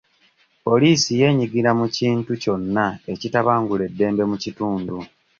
Poliisi 0.65 1.09
yenyigira 1.21 1.71
mu 1.79 1.87
kintu 1.97 2.31
kyonna 2.41 2.85
ekitabangula 3.11 3.83
eddembe 3.89 4.23
mu 4.31 4.37
kitundu. 4.43 4.95